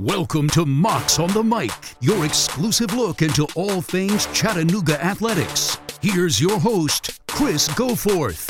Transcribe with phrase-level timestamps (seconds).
[0.00, 5.76] Welcome to Mocs on the Mic, your exclusive look into all things Chattanooga athletics.
[6.00, 8.48] Here's your host, Chris Goforth.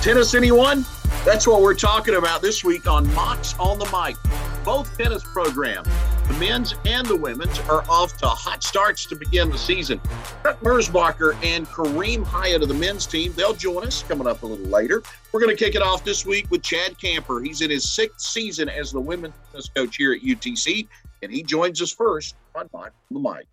[0.00, 0.86] Tennis, anyone?
[1.26, 4.16] That's what we're talking about this week on Mocs on the Mic.
[4.64, 5.86] Both tennis programs,
[6.26, 10.00] the men's and the women's, are off to hot starts to begin the season.
[10.42, 14.46] Chuck Merzbacher and Kerim Hyatt of the men's team, they'll join us coming up a
[14.46, 15.02] little later.
[15.32, 17.40] We're going to kick it off this week with Chad Camper.
[17.40, 19.34] He's in his sixth season as the women's
[19.74, 20.88] coach here at UTC,
[21.22, 23.46] and he joins us first on Mocs the Mic.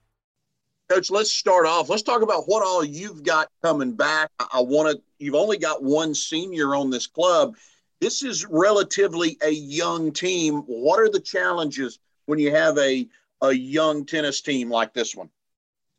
[0.89, 1.89] Coach, let's start off.
[1.89, 4.29] Let's talk about what all you've got coming back.
[4.39, 7.55] I want to, you've only got one senior on this club.
[8.01, 10.63] This is relatively a young team.
[10.67, 13.07] What are the challenges when you have a,
[13.41, 15.29] a young tennis team like this one?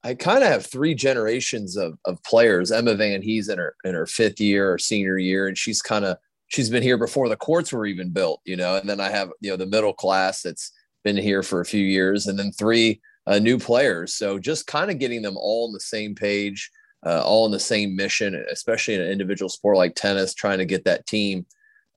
[0.02, 2.70] I kind of have three generations of, of players.
[2.70, 6.04] Emma Van Hee's in her in her fifth year or senior year, and she's kind
[6.04, 6.18] of
[6.48, 8.76] she's been here before the courts were even built, you know.
[8.76, 10.72] And then I have you know the middle class that's
[11.04, 14.14] been here for a few years, and then three uh, new players.
[14.14, 16.70] So just kind of getting them all on the same page,
[17.06, 20.66] uh, all in the same mission, especially in an individual sport like tennis, trying to
[20.66, 21.46] get that team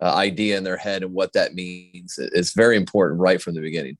[0.02, 2.18] uh, idea in their head and what that means.
[2.18, 3.98] It's very important right from the beginning.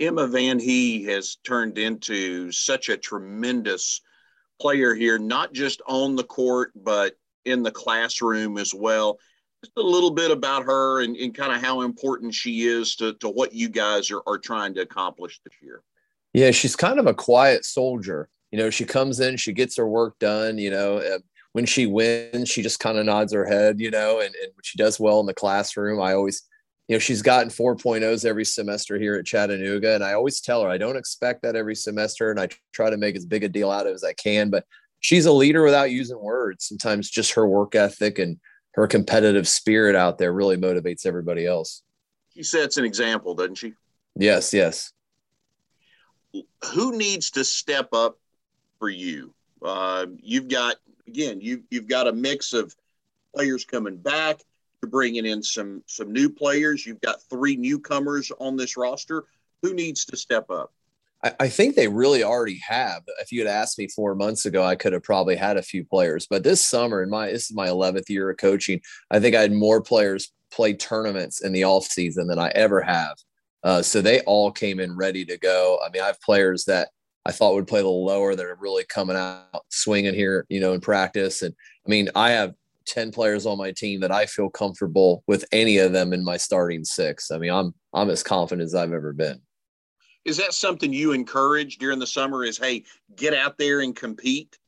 [0.00, 4.00] Emma Van Hee has turned into such a tremendous
[4.60, 9.18] player here, not just on the court, but in the classroom as well.
[9.62, 13.12] Just a little bit about her and, and kind of how important she is to,
[13.14, 15.82] to what you guys are, are trying to accomplish this year.
[16.32, 18.28] Yeah, she's kind of a quiet soldier.
[18.50, 21.18] You know, she comes in, she gets her work done, you know,
[21.52, 24.62] when she wins, she just kind of nods her head, you know, and, and when
[24.62, 26.00] she does well in the classroom.
[26.00, 26.42] I always,
[26.90, 29.94] you know, she's gotten 4.0s every semester here at Chattanooga.
[29.94, 32.32] And I always tell her, I don't expect that every semester.
[32.32, 34.50] And I try to make as big a deal out of it as I can.
[34.50, 34.66] But
[34.98, 36.64] she's a leader without using words.
[36.64, 38.40] Sometimes just her work ethic and
[38.72, 41.84] her competitive spirit out there really motivates everybody else.
[42.34, 43.74] She sets an example, doesn't she?
[44.16, 44.90] Yes, yes.
[46.72, 48.18] Who needs to step up
[48.80, 49.32] for you?
[49.62, 50.74] Uh, you've got
[51.06, 52.74] again, you you've got a mix of
[53.32, 54.40] players coming back.
[54.82, 56.86] You're bringing in some some new players.
[56.86, 59.24] You've got three newcomers on this roster.
[59.62, 60.72] Who needs to step up?
[61.38, 63.02] I, think they really already have.
[63.20, 65.84] If you had asked me four months ago, I could have probably had a few
[65.84, 66.26] players.
[66.26, 68.80] But this summer, in my this is my 11th year of coaching,
[69.10, 72.80] I think I had more players play tournaments in the off season than I ever
[72.80, 73.16] have.
[73.62, 75.78] Uh, so they all came in ready to go.
[75.84, 76.88] I mean, I have players that
[77.26, 80.60] I thought would play a little lower that are really coming out swinging here, you
[80.60, 81.42] know, in practice.
[81.42, 81.54] And
[81.86, 82.54] I mean, I have
[82.90, 86.36] 10 players on my team that I feel comfortable with any of them in my
[86.36, 87.30] starting six.
[87.30, 89.40] I mean, I'm I'm as confident as I've ever been.
[90.24, 92.84] Is that something you encourage during the summer is hey,
[93.16, 94.58] get out there and compete?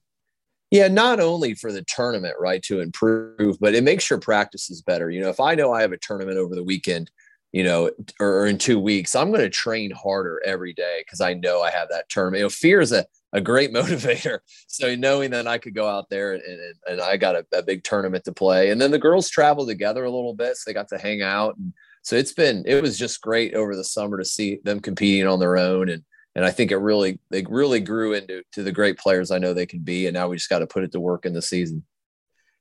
[0.70, 5.10] Yeah, not only for the tournament, right, to improve, but it makes your practices better.
[5.10, 7.10] You know, if I know I have a tournament over the weekend,
[7.52, 11.34] you know, or in two weeks, I'm going to train harder every day because I
[11.34, 12.38] know I have that tournament.
[12.38, 14.40] You know, fear is a, a great motivator.
[14.68, 17.62] So knowing that I could go out there and, and, and I got a, a,
[17.62, 20.74] big tournament to play, and then the girls traveled together a little bit, so they
[20.74, 21.72] got to hang out, and
[22.02, 25.40] so it's been it was just great over the summer to see them competing on
[25.40, 26.02] their own, and
[26.34, 29.54] and I think it really they really grew into to the great players I know
[29.54, 31.42] they can be, and now we just got to put it to work in the
[31.42, 31.84] season.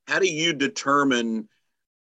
[0.08, 1.48] How do you determine?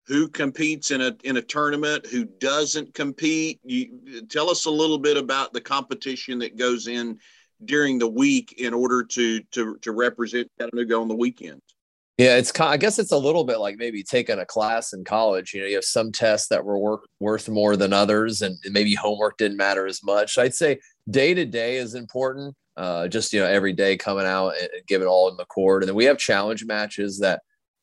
[0.07, 3.61] who competes in a in a tournament, who doesn't compete.
[3.63, 7.17] You tell us a little bit about the competition that goes in
[7.65, 11.61] during the week in order to to to represent Chattanooga on the weekend.
[12.21, 15.55] Yeah, it's I guess it's a little bit like maybe taking a class in college.
[15.55, 18.95] You know, you have some tests that were work, worth more than others, and maybe
[18.95, 20.37] homework didn't matter as much.
[20.37, 22.55] I'd say day to day is important.
[22.77, 25.89] Uh, just you know, every day coming out and, giving all in the court, and
[25.89, 27.41] then we have challenge matches that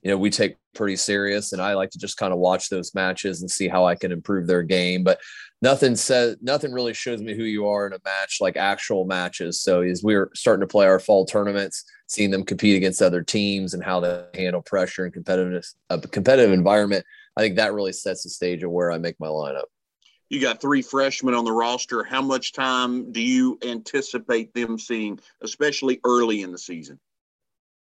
[0.07, 2.95] you know we take pretty serious and i like to just kind of watch those
[2.95, 5.19] matches and see how i can improve their game but
[5.61, 9.59] nothing says nothing really shows me who you are in a match like actual matches.
[9.59, 13.21] So as we are starting to play our fall tournaments seeing them compete against other
[13.21, 17.91] teams and how they handle pressure and competitiveness a competitive environment i think that really
[17.91, 19.65] sets the stage of where i make my lineup.
[20.29, 22.03] You got three freshmen on the roster.
[22.03, 26.97] How much time do you anticipate them seeing especially early in the season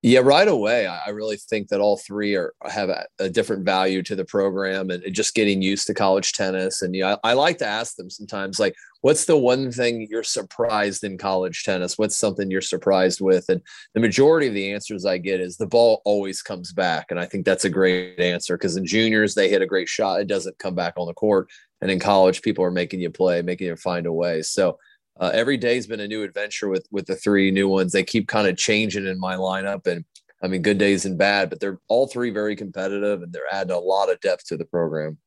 [0.02, 0.88] yeah, right away.
[0.88, 4.92] I really think that all three are have a, a different value to the program,
[4.92, 6.82] and, and, just getting used to college tennis.
[6.82, 10.24] And yeah, I, I, like to ask them sometimes, like, "What's the one thing you're
[10.24, 11.98] surprised in college tennis?
[11.98, 13.62] What's something you're surprised with?" And
[13.94, 17.26] the majority of the answers I get is the ball always comes back, and I
[17.26, 20.60] think that's a great answer because in juniors they hit a great shot, it doesn't
[20.60, 21.50] come back on the court,
[21.82, 24.44] and in college people are making you play, making you find a way.
[24.44, 24.78] So
[25.20, 27.92] uh, every day's been a new adventure with with the three new ones.
[27.92, 30.06] They keep kind of changing in my lineup, and
[30.42, 33.76] I mean, good days and bad, but they're all three very competitive, and they're adding
[33.76, 35.18] a lot of depth to the program.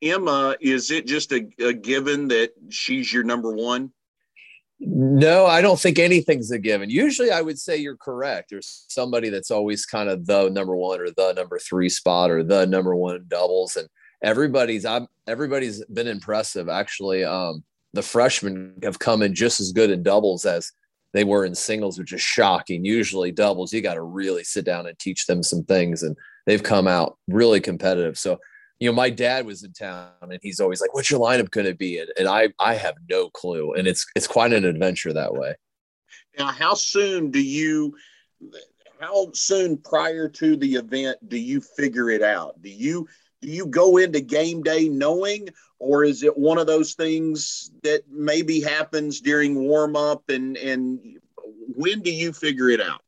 [0.00, 3.92] Emma, is it just a, a given that she's your number one?
[4.80, 6.88] No, I don't think anything's a given.
[6.88, 8.50] Usually I would say you're correct.
[8.50, 12.44] There's somebody that's always kind of the number one or the number three spot or
[12.44, 13.76] the number one doubles.
[13.76, 13.88] And
[14.22, 16.68] everybody's I'm everybody's been impressive.
[16.68, 17.64] Actually, um,
[17.98, 20.70] the freshmen have come in just as good in doubles as
[21.12, 22.84] they were in singles, which is shocking.
[22.84, 26.04] Usually doubles, you got to really sit down and teach them some things.
[26.04, 26.16] And
[26.46, 28.16] they've come out really competitive.
[28.16, 28.38] So
[28.78, 31.66] you know, my dad was in town and he's always like, what's your lineup going
[31.66, 31.98] to be?
[31.98, 33.72] And, and I, I have no clue.
[33.74, 35.56] And it's, it's quite an adventure that way.
[36.38, 37.96] Now, how soon do you,
[39.00, 42.62] how soon prior to the event do you figure it out?
[42.62, 43.08] Do you,
[43.40, 45.48] do you go into game day knowing,
[45.78, 51.18] or is it one of those things that maybe happens during warm up and, and
[51.74, 53.00] when do you figure it out?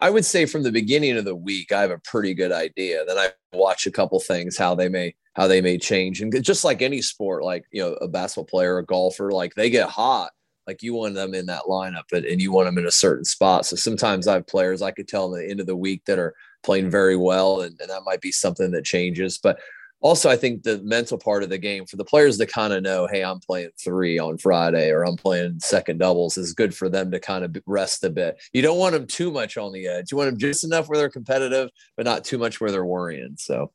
[0.00, 3.04] I would say from the beginning of the week, I have a pretty good idea.
[3.06, 6.64] Then I watch a couple things how they may how they may change, and just
[6.64, 10.32] like any sport, like you know, a basketball player, a golfer, like they get hot.
[10.66, 13.64] Like you want them in that lineup, and, you want them in a certain spot.
[13.64, 16.18] So sometimes I have players I could tell in the end of the week that
[16.18, 19.38] are playing very well, and, and that might be something that changes.
[19.38, 19.58] But
[20.00, 22.82] also I think the mental part of the game for the players to kind of
[22.82, 26.88] know, hey, I'm playing three on Friday or I'm playing second doubles is good for
[26.88, 28.40] them to kind of rest a bit.
[28.52, 30.12] You don't want them too much on the edge.
[30.12, 33.34] You want them just enough where they're competitive, but not too much where they're worrying.
[33.38, 33.72] So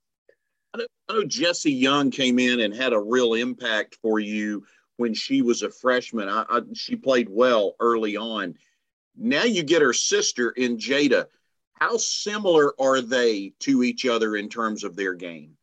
[0.73, 4.65] I know, I know Jessie Young came in and had a real impact for you
[4.97, 6.29] when she was a freshman.
[6.29, 8.55] I, I, she played well early on.
[9.17, 11.25] Now you get her sister in Jada.
[11.83, 15.57] How similar are they to each other in terms of their game?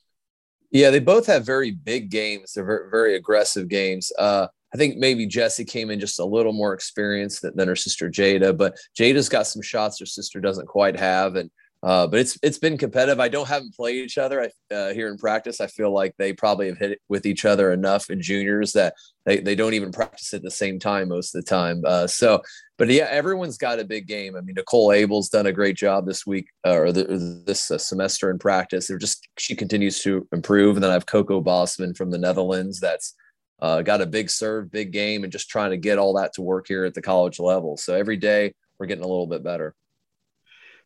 [0.71, 2.53] Yeah, they both have very big games.
[2.53, 4.13] They're very, very aggressive games.
[4.19, 7.75] Uh, I think maybe Jessie came in just a little more experienced than, than, her
[7.75, 11.51] sister Jada, but Jada's got some shots her sister doesn't quite have, and
[11.83, 13.21] uh, but it's it's been competitive.
[13.21, 15.61] I don't have them played each other I, uh, here in practice.
[15.63, 18.95] I feel like they probably have hit it with each other enough in juniors that
[19.25, 21.83] they, they don't even practice at the same time most of the time.
[21.87, 22.43] Uh, so,
[22.77, 24.37] but yeah, everyone's got a big game.
[24.37, 27.71] I mean, Nicole Abel's done a great job this week uh, or, the, or this
[27.71, 28.87] uh, semester in practice.
[28.87, 32.79] They're just she continues to improve, and then I have Coco Bosman from the Netherlands
[32.79, 33.15] that's
[33.61, 36.43] uh, got a big serve, big game, and just trying to get all that to
[36.43, 37.79] work here at the college level.
[37.79, 39.75] So every day we're getting a little bit better.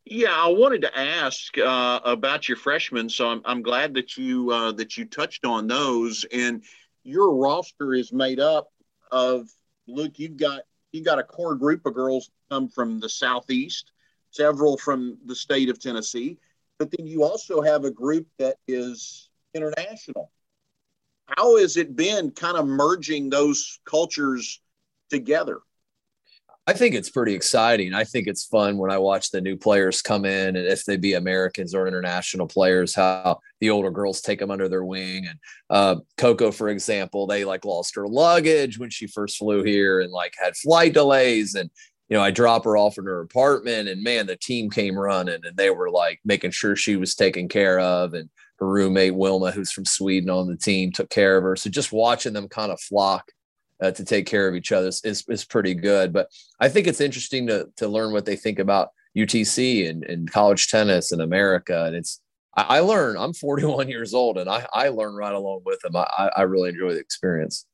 [0.06, 4.50] Yeah, I wanted to ask uh, about your freshmen, so I'm, I'm glad that you
[4.50, 6.26] uh, that you touched on those.
[6.30, 6.62] And
[7.04, 8.68] your roster is made up
[9.10, 9.48] of
[9.86, 10.18] Luke.
[10.18, 10.62] You've got
[10.92, 13.92] you got a core group of girls come from the southeast,
[14.30, 16.38] several from the state of Tennessee,
[16.78, 20.30] but then you also have a group that is international.
[21.28, 24.60] How has it been, kind of merging those cultures
[25.08, 25.60] together?
[26.66, 27.92] I think it's pretty exciting.
[27.92, 30.96] I think it's fun when I watch the new players come in, and if they
[30.96, 35.26] be Americans or international players, how the older girls take them under their wing.
[35.26, 35.38] And
[35.68, 40.10] uh, Coco, for example, they like lost her luggage when she first flew here, and
[40.10, 41.54] like had flight delays.
[41.54, 41.68] And
[42.08, 45.40] you know, I drop her off in her apartment, and man, the team came running,
[45.44, 48.14] and they were like making sure she was taken care of.
[48.14, 51.56] And her roommate Wilma, who's from Sweden on the team, took care of her.
[51.56, 53.32] So just watching them kind of flock
[53.84, 56.12] uh, to take care of each other is, is pretty good.
[56.12, 56.28] But
[56.58, 60.68] I think it's interesting to, to learn what they think about UTC and, and college
[60.68, 61.84] tennis in America.
[61.84, 62.20] And it's,
[62.56, 65.96] I, I learn, I'm 41 years old and I, I learn right along with them.
[65.96, 67.66] I, I really enjoy the experience.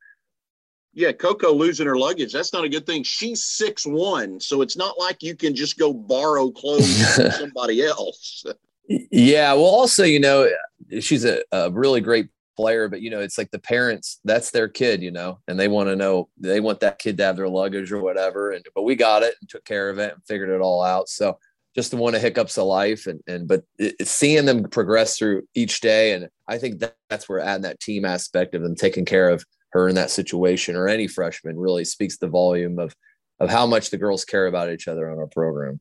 [0.93, 2.33] Yeah, Coco losing her luggage.
[2.33, 3.05] That's not a good thing.
[3.05, 7.85] She's six one, so it's not like you can just go borrow clothes from somebody
[7.85, 8.45] else.
[8.89, 10.51] Yeah, well, also, you know,
[10.99, 12.27] she's a, a really great
[12.61, 15.69] player, but you know, it's like the parents, that's their kid, you know, and they
[15.69, 18.51] want to know, they want that kid to have their luggage or whatever.
[18.51, 21.09] And, but we got it and took care of it and figured it all out.
[21.09, 21.39] So
[21.75, 23.07] just the one of hiccups of life.
[23.07, 26.13] And, and, but it, seeing them progress through each day.
[26.13, 29.43] And I think that, that's where adding that team aspect of them taking care of
[29.71, 32.95] her in that situation or any freshman really speaks the volume of,
[33.39, 35.81] of how much the girls care about each other on our program.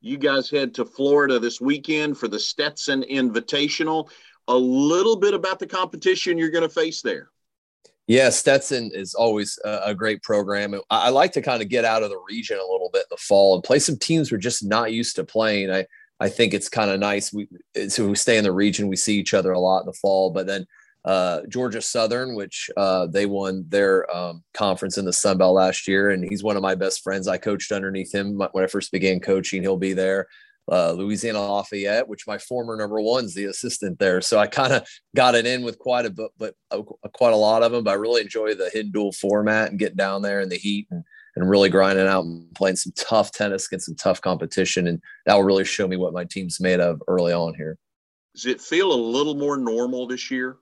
[0.00, 4.08] You guys head to Florida this weekend for the Stetson Invitational
[4.48, 7.28] a little bit about the competition you're going to face there.
[8.06, 10.74] Yeah, Stetson is always a, great program.
[10.74, 13.08] I, I, like to kind of get out of the region a little bit in
[13.10, 15.70] the fall and play some teams we're just not used to playing.
[15.70, 15.86] I
[16.18, 17.34] I think it's kind of nice.
[17.34, 17.48] We
[17.88, 20.30] so we stay in the region, we see each other a lot in the fall,
[20.30, 20.66] but then
[21.04, 25.86] uh, Georgia Southern, which uh, they won their um, conference in the Sun Belt last
[25.86, 27.28] year, and he's one of my best friends.
[27.28, 29.62] I coached underneath him when I first began coaching.
[29.62, 30.26] He'll be there
[30.70, 34.20] uh, Louisiana Lafayette, which my former number one's the assistant there.
[34.20, 36.82] So I kind of got it in with quite a bit, but uh,
[37.12, 37.84] quite a lot of them.
[37.84, 40.86] But I really enjoy the hidden dual format and getting down there in the heat
[40.90, 41.04] and,
[41.36, 44.86] and really grinding out and playing some tough tennis against some tough competition.
[44.86, 47.78] And that will really show me what my team's made of early on here.
[48.34, 50.58] Does it feel a little more normal this year?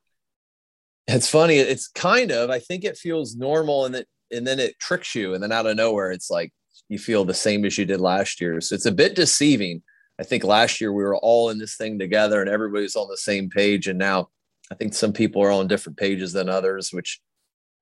[1.08, 1.56] It's funny.
[1.56, 2.50] It's kind of.
[2.50, 5.66] I think it feels normal, and it and then it tricks you, and then out
[5.66, 6.52] of nowhere, it's like
[6.88, 8.60] you feel the same as you did last year.
[8.60, 9.82] So it's a bit deceiving.
[10.18, 13.16] I think last year we were all in this thing together, and everybody's on the
[13.16, 14.30] same page, and now
[14.70, 17.20] I think some people are on different pages than others, which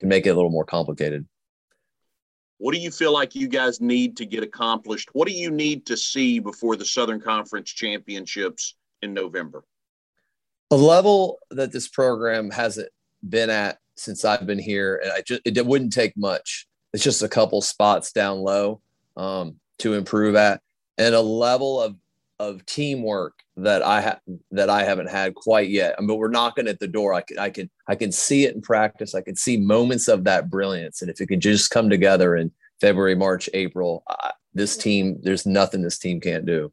[0.01, 1.27] can make it a little more complicated.
[2.59, 5.11] What do you feel like you guys need to get accomplished?
[5.13, 9.65] What do you need to see before the Southern Conference Championships in November?
[10.71, 12.89] A level that this program hasn't
[13.29, 16.67] been at since I've been here, and I just it wouldn't take much.
[16.93, 18.81] It's just a couple spots down low
[19.17, 20.61] um, to improve at,
[20.97, 21.97] and a level of
[22.39, 25.95] of teamwork that I have that I haven't had quite yet.
[25.97, 27.15] I mean, we're knocking at the door.
[27.15, 29.15] I can I can I can see it in practice.
[29.15, 32.51] I can see moments of that brilliance, and if it could just come together in
[32.81, 36.73] February, March, April, uh, this team, there's nothing this team can't do.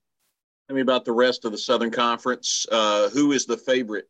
[0.68, 2.66] Tell me about the rest of the Southern Conference.
[2.72, 4.08] Uh, who is the favorite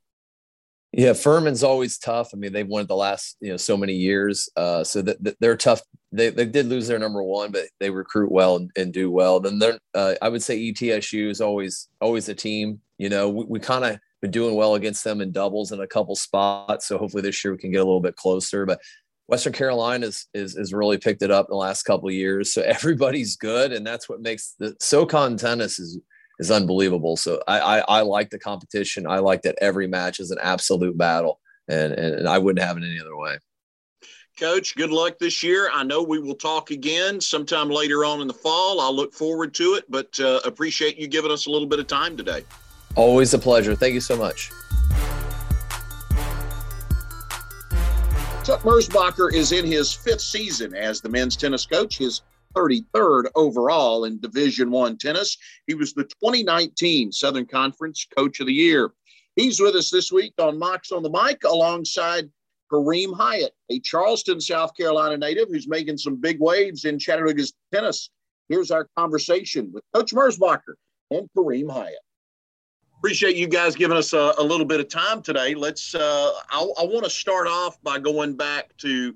[0.93, 2.31] yeah, Furman's always tough.
[2.33, 5.37] I mean, they've won it the last you know so many years, uh, so that,
[5.39, 5.81] they're tough.
[6.11, 9.39] They, they did lose their number one, but they recruit well and, and do well.
[9.39, 12.81] Then they're uh, I would say ETSU is always always a team.
[12.97, 15.87] You know, we, we kind of been doing well against them in doubles in a
[15.87, 18.65] couple spots, so hopefully this year we can get a little bit closer.
[18.65, 18.81] But
[19.27, 22.61] Western Carolina is is, is really picked it up in the last couple years, so
[22.65, 25.99] everybody's good, and that's what makes the SoCon tennis is
[26.41, 27.15] is unbelievable.
[27.15, 29.05] So I, I, I like the competition.
[29.07, 32.75] I like that every match is an absolute battle, and, and, and I wouldn't have
[32.77, 33.37] it any other way.
[34.39, 35.69] Coach, good luck this year.
[35.71, 38.81] I know we will talk again sometime later on in the fall.
[38.81, 41.85] I'll look forward to it, but uh, appreciate you giving us a little bit of
[41.85, 42.43] time today.
[42.95, 43.75] Always a pleasure.
[43.75, 44.49] Thank you so much.
[48.43, 51.99] Chuck Merzbacher is in his fifth season as the men's tennis coach.
[51.99, 52.21] His
[52.53, 55.37] 33rd overall in Division One tennis.
[55.67, 58.91] He was the 2019 Southern Conference Coach of the Year.
[59.35, 62.29] He's with us this week on Mocs on the Mic alongside
[62.71, 68.09] Kerim Hyatt, a Charleston, South Carolina native who's making some big waves in Chattanooga's tennis.
[68.49, 70.75] Here's our conversation with Coach Merzbacher
[71.11, 71.99] and Kerim Hyatt.
[72.97, 75.55] Appreciate you guys giving us a, a little bit of time today.
[75.55, 75.95] Let's.
[75.95, 79.15] Uh, I, I want to start off by going back to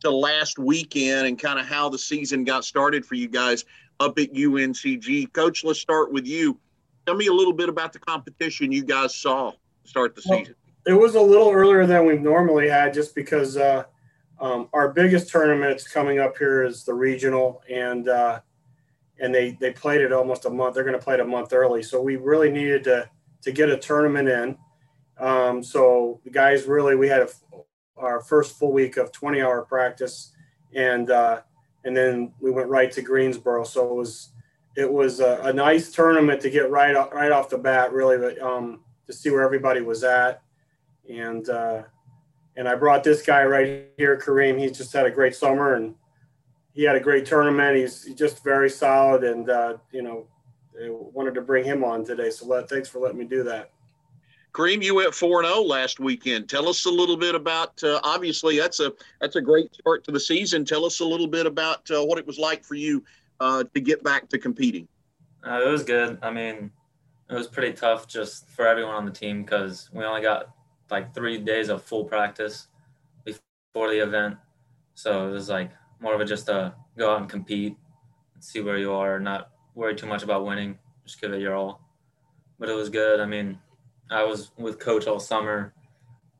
[0.00, 3.64] to last weekend and kind of how the season got started for you guys
[4.00, 5.32] up at UNCG.
[5.32, 6.58] Coach, let's start with you.
[7.06, 9.52] Tell me a little bit about the competition you guys saw
[9.84, 10.54] start the well, season.
[10.86, 13.84] It was a little earlier than we've normally had just because uh,
[14.40, 18.40] um, our biggest tournament coming up here is the regional and uh,
[19.18, 20.74] and they, they played it almost a month.
[20.74, 21.82] They're going to play it a month early.
[21.82, 23.08] So we really needed to,
[23.42, 24.58] to get a tournament in.
[25.18, 27.28] Um, so the guys really, we had a,
[27.96, 30.32] our first full week of 20 hour practice
[30.74, 31.40] and uh,
[31.84, 33.64] and then we went right to Greensboro.
[33.64, 34.30] So it was
[34.76, 38.18] it was a, a nice tournament to get right off, right off the bat, really,
[38.18, 40.42] but um, to see where everybody was at.
[41.08, 41.84] And uh,
[42.56, 44.58] and I brought this guy right here, Kerim.
[44.58, 45.94] He's just had a great summer and
[46.74, 47.76] he had a great tournament.
[47.76, 50.26] He's just very solid, and uh, you know,
[50.74, 52.28] wanted to bring him on today.
[52.28, 53.70] So let, thanks for letting me do that.
[54.56, 56.48] Kerim, you went four and zero oh last weekend.
[56.48, 57.82] Tell us a little bit about.
[57.84, 60.64] Uh, obviously, that's a that's a great start to the season.
[60.64, 63.04] Tell us a little bit about uh, what it was like for you
[63.38, 64.88] uh, to get back to competing.
[65.46, 66.18] Uh, it was good.
[66.22, 66.70] I mean,
[67.28, 70.48] it was pretty tough just for everyone on the team because we only got
[70.90, 72.68] like three days of full practice
[73.24, 74.38] before the event,
[74.94, 75.70] so it was like
[76.00, 77.76] more of a just a go out and compete
[78.32, 81.54] and see where you are, not worry too much about winning, just give it your
[81.54, 81.82] all.
[82.58, 83.20] But it was good.
[83.20, 83.58] I mean
[84.10, 85.74] I was with coach all summer,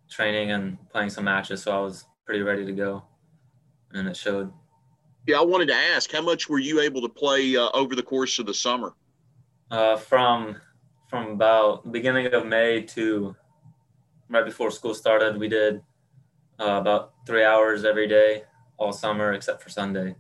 [0.09, 3.03] training and playing some matches, so I was pretty ready to go,
[3.93, 4.53] and it showed.
[5.27, 8.03] Yeah, I wanted to ask, how much were you able to play uh, over the
[8.03, 8.95] course of the summer?
[9.71, 10.57] Uh, from
[11.09, 13.35] from about beginning of May to
[14.29, 15.83] right before school started, we did
[16.61, 18.45] uh, about three hours every day
[18.77, 20.15] all summer except for Sunday.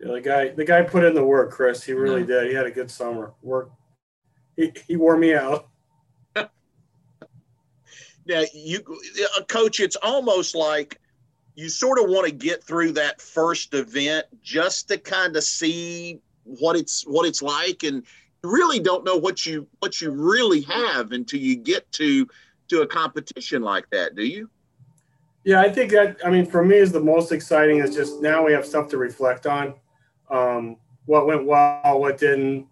[0.00, 1.84] Yeah, the guy the guy put in the work, Chris.
[1.84, 2.40] He really yeah.
[2.40, 2.48] did.
[2.48, 3.34] He had a good summer.
[3.42, 3.70] Work.
[4.56, 5.68] He, he wore me out
[8.26, 8.80] yeah, you,
[9.36, 11.00] uh, coach, it's almost like
[11.54, 16.20] you sort of want to get through that first event just to kind of see
[16.44, 18.04] what it's what it's like, and
[18.42, 22.26] really don't know what you what you really have until you get to
[22.68, 24.14] to a competition like that.
[24.14, 24.50] Do you?
[25.44, 28.44] Yeah, I think that I mean for me is the most exciting is just now
[28.44, 29.74] we have stuff to reflect on.
[30.30, 30.76] Um,
[31.06, 32.66] what went well, what didn't,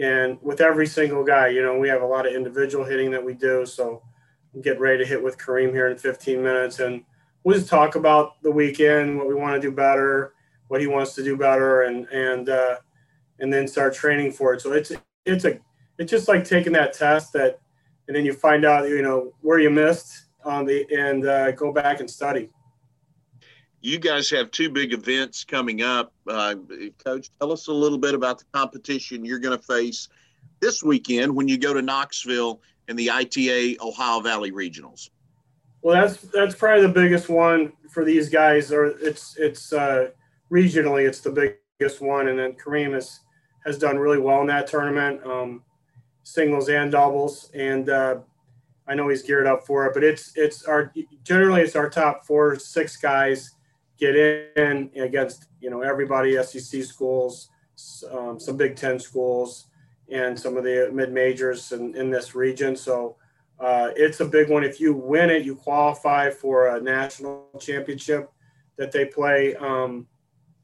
[0.00, 3.22] and with every single guy, you know, we have a lot of individual hitting that
[3.22, 3.66] we do.
[3.66, 4.02] So
[4.62, 7.02] get ready to hit with Kerim here in 15 minutes, and
[7.44, 10.34] we'll just talk about the weekend, what we want to do better,
[10.68, 12.76] what he wants to do better, and and uh,
[13.38, 14.60] and then start training for it.
[14.60, 14.92] So it's
[15.24, 15.58] it's a
[15.98, 17.60] it's just like taking that test that,
[18.06, 21.72] and then you find out you know where you missed on the and uh, go
[21.72, 22.50] back and study.
[23.80, 26.12] You guys have two big events coming up.
[26.26, 26.56] Uh,
[27.04, 30.08] Coach, tell us a little bit about the competition you're going to face
[30.60, 35.10] this weekend when you go to Knoxville in the ITA Ohio Valley Regionals.
[35.82, 38.72] Well, that's that's probably the biggest one for these guys.
[38.72, 40.08] Or it's it's uh,
[40.50, 43.20] regionally, it's the biggest one, and then Kerim has
[43.64, 45.62] has done really well in that tournament, um,
[46.24, 48.16] singles and doubles, and uh,
[48.88, 49.94] I know he's geared up for it.
[49.94, 50.92] But it's it's our
[51.22, 53.54] generally it's our top four six guys
[53.98, 57.50] get in against you know everybody SEC schools,
[58.10, 59.67] um, some Big Ten schools,
[60.10, 62.76] and some of the mid majors in, in this region.
[62.76, 63.16] So
[63.60, 64.64] uh, it's a big one.
[64.64, 68.30] If you win it, you qualify for a national championship
[68.76, 70.06] that they play um,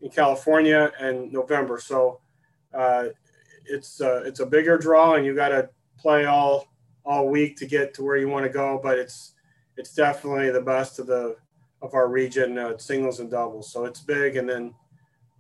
[0.01, 1.79] in California in November.
[1.81, 2.21] So
[2.73, 3.07] uh,
[3.67, 6.69] it's uh, it's a bigger draw, and you got to play all
[7.05, 8.81] all week to get to where you want to go.
[8.83, 9.35] But it's
[9.77, 11.37] it's definitely the best of the
[11.83, 13.71] of our region, uh, singles and doubles.
[13.71, 14.37] So it's big.
[14.37, 14.75] And then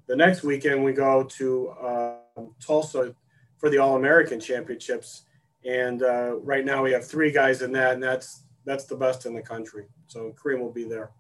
[0.07, 2.15] the next weekend we go to uh,
[2.61, 3.15] Tulsa
[3.65, 5.25] for the All American Championships
[5.65, 9.27] and uh, right now we have three guys in that, and that's that's the best
[9.27, 9.87] in the country.
[10.07, 11.11] So Kerim will be there.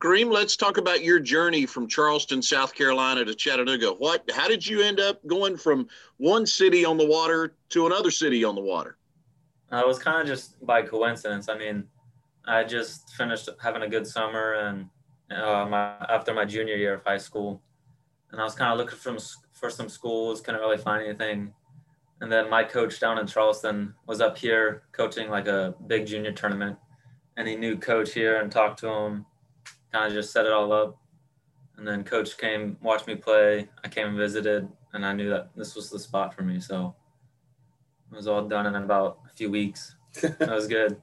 [0.00, 3.90] Kerim, let's talk about your journey from Charleston, South Carolina to Chattanooga.
[3.90, 4.28] What?
[4.32, 8.44] How did you end up going from one city on the water to another city
[8.44, 8.96] on the water?
[9.72, 11.48] Uh, it was kind of just by coincidence.
[11.48, 11.84] I mean,
[12.46, 14.88] I just finished having a good summer and
[15.30, 17.60] uh, my, after my junior year of high school,
[18.30, 19.16] and I was kind of looking for,
[19.58, 21.52] for some schools, couldn't really find anything
[22.20, 26.32] and then my coach down in Charleston was up here coaching like a big junior
[26.32, 26.76] tournament.
[27.36, 29.26] And he knew coach here and talked to him,
[29.92, 30.98] kind of just set it all up.
[31.76, 33.68] And then coach came, watched me play.
[33.84, 36.58] I came and visited, and I knew that this was the spot for me.
[36.58, 36.96] So
[38.10, 39.94] it was all done in about a few weeks.
[40.20, 41.00] that was good.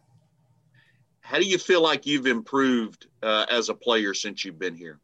[1.21, 5.00] How do you feel like you've improved uh, as a player since you've been here?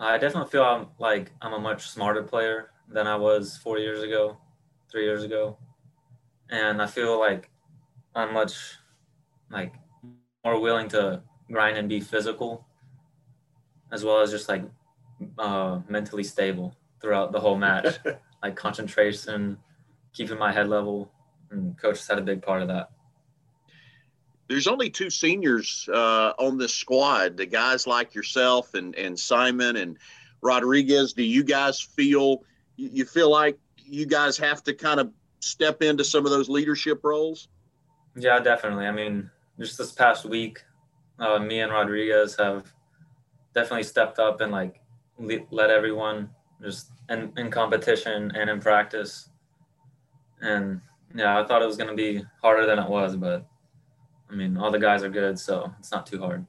[0.00, 4.02] I definitely feel I'm like I'm a much smarter player than I was four years
[4.02, 4.38] ago
[4.90, 5.58] three years ago,
[6.50, 7.50] and I feel like
[8.14, 8.78] I'm much
[9.50, 9.74] like
[10.44, 12.66] more willing to grind and be physical,
[13.92, 14.64] as well as just like
[15.38, 17.98] uh, mentally stable throughout the whole match,
[18.42, 19.58] like concentration,
[20.14, 21.12] keeping my head level,
[21.50, 22.90] and coach had a big part of that.
[24.50, 27.36] There's only two seniors uh, on this squad.
[27.36, 29.96] The guys like yourself and and Simon and
[30.42, 31.12] Rodriguez.
[31.12, 32.42] Do you guys feel
[32.74, 37.04] you feel like you guys have to kind of step into some of those leadership
[37.04, 37.46] roles?
[38.16, 38.86] Yeah, definitely.
[38.86, 40.64] I mean, just this past week,
[41.20, 42.72] uh, me and Rodriguez have
[43.54, 44.80] definitely stepped up and like
[45.52, 46.28] let everyone
[46.60, 49.28] just in, in competition and in practice.
[50.40, 50.80] And
[51.14, 53.46] yeah, I thought it was going to be harder than it was, but
[54.30, 56.46] I mean, all the guys are good, so it's not too hard.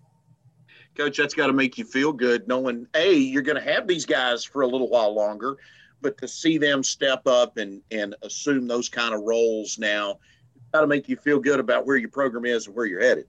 [0.96, 4.06] Coach, that's got to make you feel good knowing, A, you're going to have these
[4.06, 5.58] guys for a little while longer
[6.02, 10.20] but to see them step up and and assume those kind of roles now,
[10.56, 13.02] it's got to make you feel good about where your program is and where you're
[13.02, 13.26] headed.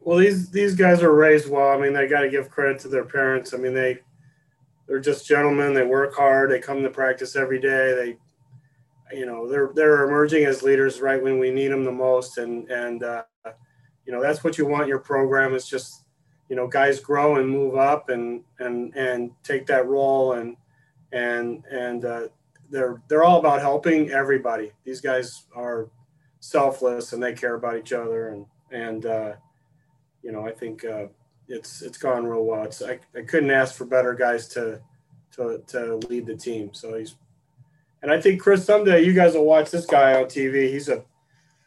[0.00, 1.70] Well, these these guys are raised well.
[1.70, 3.54] I mean, they got to give credit to their parents.
[3.54, 3.98] I mean, they
[4.86, 5.74] they're just gentlemen.
[5.74, 6.50] They work hard.
[6.50, 8.16] They come to practice every day.
[9.10, 12.38] They, you know, they're they're emerging as leaders right when we need them the most.
[12.38, 13.22] And and uh,
[14.06, 16.04] you know, that's what you want your program is just
[16.48, 20.56] you know guys grow and move up and and and take that role and
[21.12, 22.28] and and uh,
[22.70, 24.72] they're they're all about helping everybody.
[24.84, 25.88] These guys are
[26.40, 29.32] selfless and they care about each other and and uh,
[30.22, 31.06] you know I think uh,
[31.48, 32.64] it's it's gone real well.
[32.64, 34.80] It's I, I couldn't ask for better guys to
[35.32, 36.74] to to lead the team.
[36.74, 37.14] So he's
[38.02, 40.70] and I think Chris someday you guys will watch this guy on TV.
[40.70, 41.04] He's a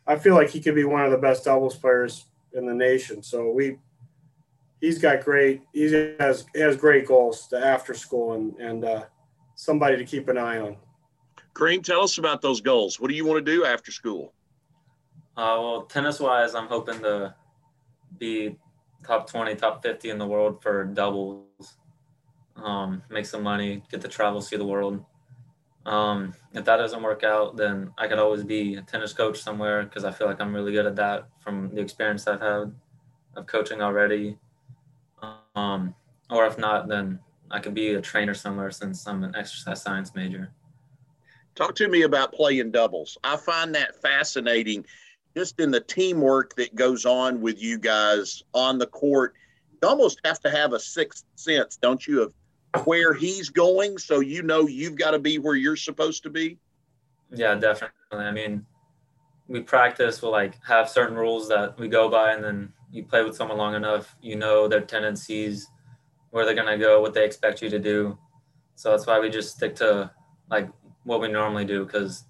[0.06, 3.22] I feel like he could be one of the best doubles players in the nation.
[3.24, 3.78] So we
[4.82, 9.04] he's got great he has he has great goals to after school and and uh,
[9.56, 10.78] somebody to keep an eye on.
[11.56, 13.00] Kerim, tell us about those goals.
[13.00, 14.34] What do you want to do after school?
[15.36, 17.36] Uh, well, tennis wise, I'm hoping to
[18.18, 18.58] be
[19.06, 21.78] top 20, top 50 in the world for doubles,
[22.56, 25.04] um, make some money, get to travel, see the world.
[25.88, 29.84] Um, if that doesn't work out, then I could always be a tennis coach somewhere
[29.84, 32.74] because I feel like I'm really good at that from the experience I've had
[33.38, 34.38] of coaching already.
[35.56, 35.96] Um,
[36.30, 37.20] or if not, then
[37.50, 40.52] I could be a trainer somewhere since I'm an exercise science major.
[41.56, 43.18] Talk to me about playing doubles.
[43.24, 44.86] I find that fascinating
[45.38, 49.36] just in the teamwork that goes on with you guys on the court.
[49.82, 52.34] You almost have to have a sixth sense, don't you, of
[52.84, 56.58] where he's going so you know you've got to be where you're supposed to be?
[57.32, 57.94] Yeah, definitely.
[58.12, 58.66] I mean,
[59.48, 63.24] we practice, we'll like have certain rules that we go by, and then you play
[63.24, 65.68] with someone long enough, you know their tendencies,
[66.32, 68.18] where they're gonna go, what they expect you to do.
[68.76, 70.12] So that's why we just stick to
[70.50, 70.70] like
[71.04, 71.86] what we normally do.
[71.86, 72.26] Because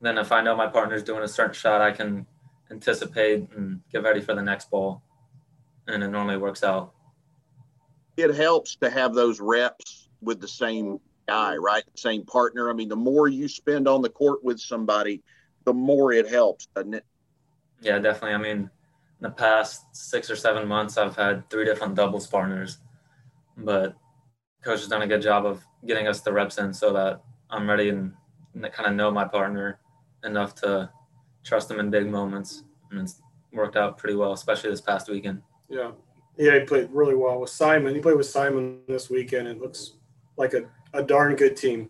[0.00, 2.26] then if I know my partner's doing a certain shot, I can
[2.70, 5.02] anticipate and get ready for the next ball,
[5.86, 6.92] and it normally works out.
[8.16, 10.98] It helps to have those reps with the same
[11.28, 11.64] guy, mm-hmm.
[11.64, 11.84] right?
[11.94, 12.70] Same partner.
[12.70, 15.22] I mean, the more you spend on the court with somebody,
[15.64, 17.04] the more it helps, doesn't it?
[17.80, 18.34] Yeah, definitely.
[18.34, 18.70] I mean, in
[19.20, 22.78] the past six or seven months, I've had three different doubles partners,
[23.56, 23.94] but
[24.62, 27.68] coach has done a good job of getting us the reps in so that I'm
[27.68, 28.12] ready and,
[28.54, 29.78] and kind of know my partner
[30.24, 30.90] enough to
[31.44, 32.64] trust them in big moments.
[32.90, 33.20] And it's
[33.52, 35.42] worked out pretty well, especially this past weekend.
[35.68, 35.92] Yeah.
[36.36, 37.94] Yeah, he played really well with Simon.
[37.94, 39.48] He played with Simon this weekend.
[39.48, 39.92] It looks
[40.36, 41.88] like a, a darn good team.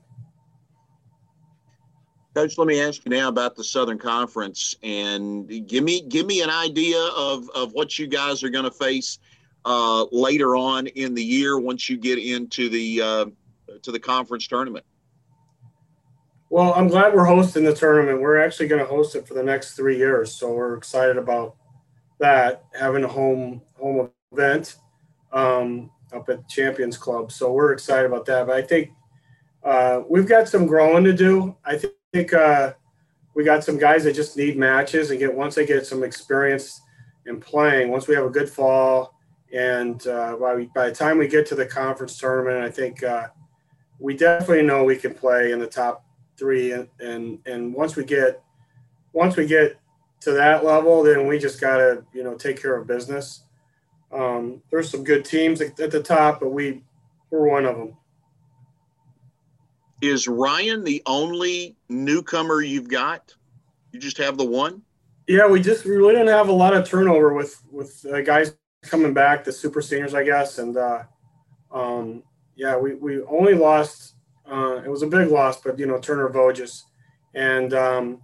[2.34, 6.42] Coach, let me ask you now about the Southern Conference and give me give me
[6.42, 9.18] an idea of, of what you guys are going to face
[9.64, 13.26] uh, later on in the year once you get into the uh,
[13.82, 14.84] to the conference tournament.
[16.50, 18.20] Well, I'm glad we're hosting the tournament.
[18.20, 21.56] We're actually going to host it for the next three years, so we're excited about
[22.20, 23.62] that having a home home
[24.36, 24.76] event
[25.32, 27.32] um, up at Champions Club.
[27.32, 28.46] So we're excited about that.
[28.46, 28.90] But I think
[29.64, 31.56] uh, we've got some growing to do.
[31.64, 31.80] I
[32.12, 32.74] think uh,
[33.34, 36.80] we got some guys that just need matches and get once they get some experience
[37.26, 37.90] in playing.
[37.90, 39.14] Once we have a good fall,
[39.52, 43.28] and uh, by by the time we get to the conference tournament, I think uh,
[43.98, 46.04] we definitely know we can play in the top
[46.38, 46.72] three.
[46.72, 48.42] And and and once we get
[49.12, 49.78] once we get
[50.20, 53.45] to that level, then we just gotta you know take care of business.
[54.12, 56.82] Um, there's some good teams at, at the top, but we
[57.30, 57.96] we're one of them.
[60.00, 63.34] Is Ryan the only newcomer you've got?
[63.92, 64.82] You just have the one?
[65.26, 68.54] Yeah, we just we really didn't have a lot of turnover with with uh, guys
[68.82, 71.02] coming back, the super seniors, I guess, and uh,
[71.72, 72.22] um,
[72.54, 74.14] yeah, we we only lost.
[74.50, 76.84] Uh, it was a big loss, but you know Turner Voges,
[77.34, 78.20] and um,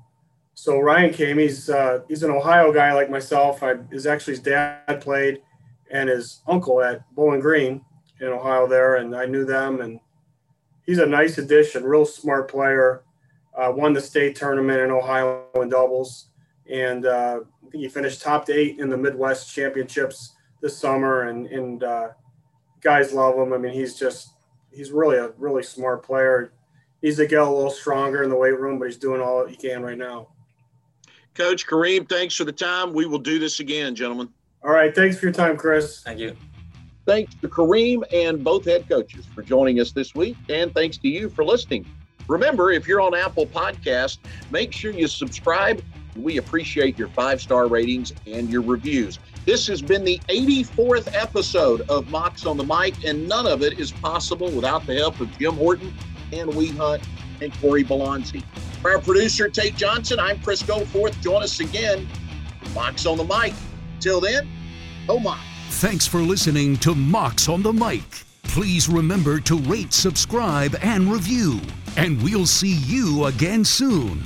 [0.55, 1.38] so Ryan came.
[1.38, 3.62] He's uh, he's an Ohio guy like myself.
[3.62, 5.42] I, his actually his dad played,
[5.92, 7.85] and his uncle at Bowling Green
[8.20, 10.00] in Ohio there, and I knew them and
[10.85, 13.05] he's a nice addition, real smart player.
[13.57, 16.28] Uh, won the state tournament in Ohio in doubles,
[16.70, 21.28] and uh, I think he finished top eight in the Midwest Championships this summer.
[21.28, 22.09] And and uh,
[22.81, 23.52] guys love him.
[23.52, 24.31] I mean, he's just
[24.72, 26.55] he's really a really smart player.
[27.02, 29.57] Needs to get a little stronger in the weight room, but he's doing all he
[29.57, 30.28] can right now.
[31.35, 32.94] Coach Kerim, thanks for the time.
[32.94, 34.31] We will do this again, gentlemen.
[34.64, 36.03] All right, thanks for your time, Chris.
[36.03, 36.37] Thank you.
[37.05, 41.09] Thanks to Kerim and both head coaches for joining us this week, and thanks to
[41.09, 41.85] you for listening.
[42.29, 44.18] Remember, if you're on Apple Podcast,
[44.53, 45.83] make sure you subscribe.
[46.14, 49.18] We appreciate your five star ratings and your reviews.
[49.44, 53.81] This has been the 84th episode of Mocs on the Mic, and none of it
[53.81, 55.92] is possible without the help of Jim Horton
[56.33, 57.03] and We Hunt
[57.40, 58.44] and Corey Belonzi.
[58.81, 61.20] For our producer, Tate Johnson, I'm Chris Goforth.
[61.20, 62.07] Join us again,
[62.75, 63.55] Mocs on the Mic.
[64.02, 64.48] Till then,
[65.08, 65.40] oh my.
[65.68, 68.02] Thanks for listening to Mocs on the Mic.
[68.42, 71.60] Please remember to rate, subscribe, and review.
[71.96, 74.24] And we'll see you again soon.